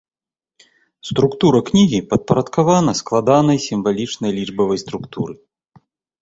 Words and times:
Структура 1.09 1.59
кнігі 1.67 1.99
падпарадкавана 2.13 2.91
складанай 3.01 3.57
сімвалічнай 3.67 4.31
лічбавай 4.39 4.83
структуры. 4.85 5.33